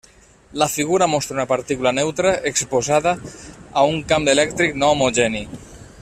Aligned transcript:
La 0.61 0.67
figura 0.75 1.07
mostra 1.13 1.35
una 1.37 1.45
partícula 1.51 1.91
neutra 1.97 2.31
exposada 2.53 3.13
a 3.83 3.87
un 3.93 4.01
camp 4.13 4.29
elèctric 4.37 4.75
no 4.85 4.93
homogeni. 4.95 5.45